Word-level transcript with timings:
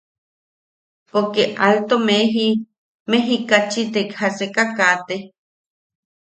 Poke 1.09 1.43
alto 1.67 1.95
meji 2.07 2.47
mejicachi 3.11 3.81
te 3.93 4.01
jaseka 4.15 4.63
kate. 4.77 5.17